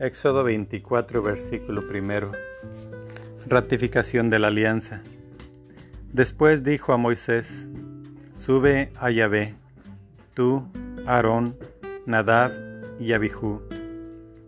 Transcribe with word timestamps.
Éxodo 0.00 0.44
24, 0.44 1.22
versículo 1.22 1.86
primero. 1.86 2.32
Ratificación 3.46 4.30
de 4.30 4.38
la 4.38 4.46
alianza. 4.46 5.02
Después 6.10 6.64
dijo 6.64 6.94
a 6.94 6.96
Moisés, 6.96 7.68
Sube 8.32 8.90
a 8.98 9.10
Yahvé, 9.10 9.56
tú, 10.32 10.66
Aarón, 11.06 11.54
Nadab 12.06 12.50
y 12.98 13.12
Abijú, 13.12 13.60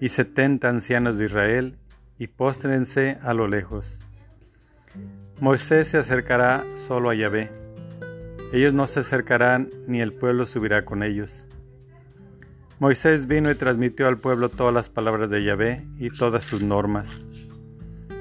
y 0.00 0.08
setenta 0.08 0.68
ancianos 0.68 1.16
de 1.16 1.26
Israel, 1.26 1.76
y 2.18 2.26
póstrense 2.26 3.18
a 3.22 3.32
lo 3.32 3.46
lejos. 3.46 4.00
Moisés 5.38 5.86
se 5.86 5.98
acercará 5.98 6.66
solo 6.74 7.08
a 7.08 7.14
Yahvé. 7.14 7.52
Ellos 8.52 8.74
no 8.74 8.88
se 8.88 8.98
acercarán, 8.98 9.70
ni 9.86 10.00
el 10.00 10.12
pueblo 10.12 10.44
subirá 10.44 10.82
con 10.82 11.04
ellos. 11.04 11.46
Moisés 12.78 13.26
vino 13.26 13.50
y 13.50 13.54
transmitió 13.54 14.06
al 14.06 14.18
pueblo 14.18 14.50
todas 14.50 14.74
las 14.74 14.90
palabras 14.90 15.30
de 15.30 15.42
Yahvé 15.42 15.86
y 15.98 16.10
todas 16.10 16.44
sus 16.44 16.62
normas. 16.62 17.22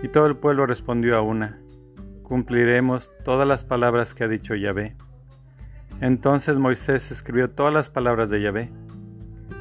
Y 0.02 0.08
todo 0.08 0.28
el 0.28 0.38
pueblo 0.38 0.66
respondió 0.66 1.18
a 1.18 1.22
una, 1.22 1.60
cumpliremos 2.24 3.12
todas 3.26 3.46
las 3.46 3.66
palabras 3.66 4.14
que 4.14 4.24
ha 4.24 4.30
dicho 4.30 4.56
Yahvé. 4.56 4.96
Entonces 6.00 6.58
Moisés 6.58 7.12
escribió 7.12 7.50
todas 7.50 7.74
las 7.74 7.90
palabras 7.90 8.30
de 8.30 8.42
Yahvé. 8.42 8.72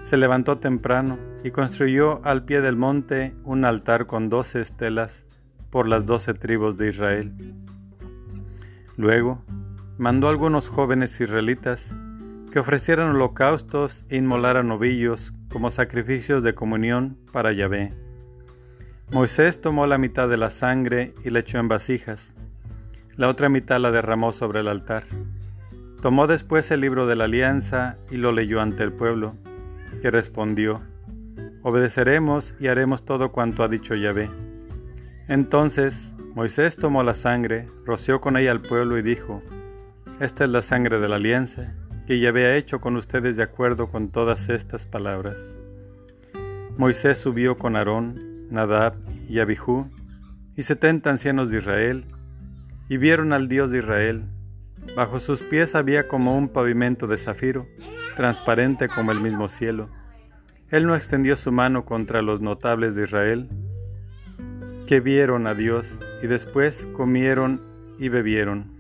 Se 0.03 0.17
levantó 0.17 0.59
temprano 0.59 1.19
y 1.43 1.51
construyó 1.51 2.25
al 2.25 2.45
pie 2.45 2.61
del 2.61 2.77
monte 2.77 3.35
un 3.43 3.65
altar 3.65 4.07
con 4.07 4.29
doce 4.29 4.61
estelas 4.61 5.27
por 5.71 5.89
las 5.89 6.07
doce 6.07 6.35
tribus 6.35 6.79
de 6.79 6.91
Israel. 6.91 7.33
Luego 8.97 9.43
mandó 9.99 10.29
a 10.29 10.31
algunos 10.31 10.69
jóvenes 10.69 11.21
israelitas 11.21 11.91
que 12.55 12.61
ofrecieran 12.61 13.17
holocaustos 13.17 14.05
e 14.09 14.17
inmolaran 14.17 14.69
novillos 14.69 15.33
como 15.51 15.71
sacrificios 15.71 16.45
de 16.45 16.55
comunión 16.55 17.19
para 17.33 17.53
Yahvé. 17.53 17.93
Moisés 19.11 19.61
tomó 19.61 19.89
la 19.89 19.99
mitad 19.99 20.29
de 20.29 20.37
la 20.37 20.51
sangre 20.51 21.15
y 21.25 21.31
la 21.31 21.41
echó 21.41 21.59
en 21.59 21.67
vasijas. 21.67 22.33
La 23.17 23.27
otra 23.27 23.49
mitad 23.49 23.81
la 23.81 23.91
derramó 23.91 24.31
sobre 24.31 24.61
el 24.61 24.69
altar. 24.69 25.03
Tomó 26.01 26.29
después 26.29 26.71
el 26.71 26.83
libro 26.83 27.09
de 27.09 27.17
la 27.17 27.25
alianza 27.25 27.99
y 28.09 28.19
lo 28.19 28.31
leyó 28.31 28.61
ante 28.61 28.85
el 28.85 28.93
pueblo, 28.93 29.35
que 30.01 30.13
respondió, 30.13 30.81
Obedeceremos 31.65 32.55
y 32.61 32.69
haremos 32.69 33.05
todo 33.05 33.33
cuanto 33.33 33.65
ha 33.65 33.69
dicho 33.69 33.97
Yahvé. 33.97 34.31
Entonces 35.27 36.15
Moisés 36.37 36.77
tomó 36.77 37.03
la 37.03 37.15
sangre, 37.15 37.69
roció 37.85 38.21
con 38.21 38.37
ella 38.37 38.53
al 38.53 38.61
pueblo 38.61 38.97
y 38.97 39.03
dijo, 39.03 39.43
Esta 40.21 40.45
es 40.45 40.51
la 40.51 40.63
sangre 40.63 41.01
de 41.01 41.09
la 41.09 41.17
alianza 41.17 41.75
que 42.07 42.21
ya 42.21 42.29
había 42.29 42.57
hecho 42.57 42.81
con 42.81 42.97
ustedes 42.97 43.37
de 43.37 43.43
acuerdo 43.43 43.91
con 43.91 44.11
todas 44.11 44.49
estas 44.49 44.87
palabras. 44.87 45.39
Moisés 46.77 47.19
subió 47.19 47.57
con 47.57 47.77
Aarón, 47.77 48.49
Nadab 48.51 48.95
y 49.29 49.39
Abijú 49.39 49.91
y 50.57 50.63
setenta 50.63 51.11
ancianos 51.11 51.51
de 51.51 51.59
Israel, 51.59 52.05
y 52.89 52.97
vieron 52.97 53.33
al 53.33 53.49
Dios 53.49 53.71
de 53.71 53.79
Israel. 53.79 54.25
Bajo 54.95 55.19
sus 55.19 55.43
pies 55.43 55.75
había 55.75 56.07
como 56.07 56.37
un 56.37 56.49
pavimento 56.49 57.07
de 57.07 57.17
zafiro, 57.17 57.67
transparente 58.17 58.89
como 58.89 59.11
el 59.11 59.21
mismo 59.21 59.49
cielo. 59.49 59.89
Él 60.71 60.87
no 60.87 60.95
extendió 60.95 61.37
su 61.37 61.51
mano 61.51 61.85
contra 61.85 62.23
los 62.23 62.41
notables 62.41 62.95
de 62.95 63.05
Israel, 63.05 63.49
que 64.87 65.01
vieron 65.01 65.47
a 65.47 65.55
Dios, 65.55 65.99
y 66.23 66.27
después 66.27 66.87
comieron 66.93 67.63
y 67.99 68.09
bebieron. 68.11 68.75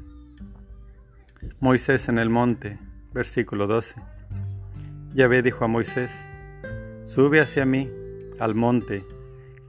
Moisés 1.60 2.08
en 2.08 2.18
el 2.18 2.30
monte, 2.30 2.78
Versículo 3.14 3.68
12. 3.68 4.02
Yahvé 5.14 5.42
dijo 5.42 5.64
a 5.64 5.68
Moisés, 5.68 6.26
Sube 7.04 7.40
hacia 7.40 7.64
mí, 7.64 7.88
al 8.40 8.56
monte, 8.56 9.06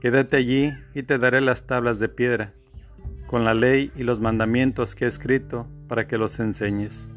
quédate 0.00 0.36
allí 0.36 0.72
y 0.94 1.04
te 1.04 1.16
daré 1.16 1.40
las 1.40 1.64
tablas 1.64 2.00
de 2.00 2.08
piedra, 2.08 2.50
con 3.28 3.44
la 3.44 3.54
ley 3.54 3.92
y 3.94 4.02
los 4.02 4.20
mandamientos 4.20 4.96
que 4.96 5.04
he 5.04 5.08
escrito 5.08 5.68
para 5.88 6.08
que 6.08 6.18
los 6.18 6.40
enseñes. 6.40 7.08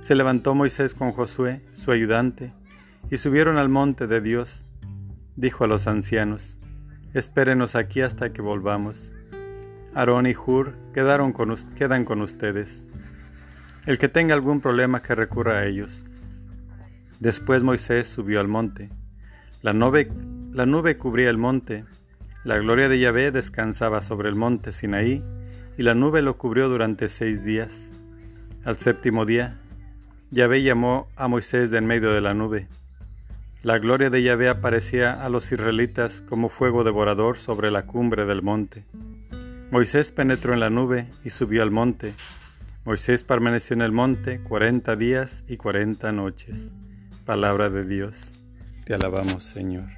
Se 0.00 0.14
levantó 0.14 0.54
Moisés 0.54 0.94
con 0.94 1.12
Josué, 1.12 1.60
su 1.72 1.92
ayudante, 1.92 2.54
y 3.10 3.18
subieron 3.18 3.58
al 3.58 3.68
monte 3.68 4.06
de 4.06 4.22
Dios. 4.22 4.64
Dijo 5.36 5.64
a 5.64 5.66
los 5.66 5.86
ancianos, 5.86 6.58
Espérenos 7.12 7.76
aquí 7.76 8.00
hasta 8.00 8.32
que 8.32 8.40
volvamos. 8.40 9.12
Aarón 9.94 10.26
y 10.26 10.34
Hur 10.34 10.74
quedaron 10.94 11.34
quedan 11.76 12.04
con 12.04 12.22
ustedes. 12.22 12.86
El 13.86 13.98
que 13.98 14.08
tenga 14.08 14.34
algún 14.34 14.60
problema 14.60 15.00
que 15.00 15.14
recurra 15.14 15.58
a 15.58 15.66
ellos. 15.66 16.04
Después 17.20 17.62
Moisés 17.62 18.08
subió 18.08 18.40
al 18.40 18.48
monte. 18.48 18.90
La 19.62 19.72
nube, 19.72 20.98
cubría 20.98 21.30
el 21.30 21.38
monte. 21.38 21.84
La 22.42 22.58
gloria 22.58 22.88
de 22.88 22.98
Yahvé 22.98 23.30
descansaba 23.30 24.00
sobre 24.00 24.28
el 24.28 24.34
monte 24.34 24.72
Sinaí, 24.72 25.24
y 25.78 25.82
la 25.84 25.94
nube 25.94 26.20
lo 26.20 26.36
cubrió 26.36 26.68
durante 26.68 27.06
seis 27.06 27.44
días. 27.44 27.90
Al 28.64 28.76
séptimo 28.76 29.24
día, 29.24 29.60
Yahvé 30.30 30.64
llamó 30.64 31.06
a 31.14 31.28
Moisés 31.28 31.70
de 31.70 31.78
en 31.78 31.86
medio 31.86 32.10
de 32.10 32.20
la 32.20 32.34
nube. 32.34 32.66
La 33.62 33.78
gloria 33.78 34.10
de 34.10 34.22
Yahvé 34.22 34.48
aparecía 34.48 35.24
a 35.24 35.28
los 35.28 35.52
israelitas 35.52 36.22
como 36.22 36.48
fuego 36.48 36.82
devorador 36.82 37.36
sobre 37.36 37.70
la 37.70 37.86
cumbre 37.86 38.26
del 38.26 38.42
monte. 38.42 38.84
Moisés 39.70 40.10
penetró 40.10 40.54
en 40.54 40.60
la 40.60 40.70
nube 40.70 41.06
y 41.24 41.30
subió 41.30 41.62
al 41.62 41.70
monte, 41.70 42.14
Moisés 42.86 43.24
permaneció 43.24 43.74
en 43.74 43.82
el 43.82 43.90
monte 43.90 44.40
cuarenta 44.40 44.94
días 44.94 45.42
y 45.48 45.56
cuarenta 45.56 46.12
noches. 46.12 46.70
Palabra 47.24 47.68
de 47.68 47.84
Dios. 47.84 48.32
Te 48.84 48.94
alabamos, 48.94 49.42
Señor. 49.42 49.88